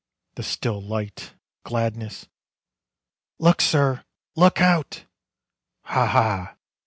[0.35, 2.27] _"The still light: gladness.
[3.37, 4.03] "Look, sir.
[4.35, 5.05] Look out!"
[5.83, 6.07] Ha!
[6.07, 6.55] ha!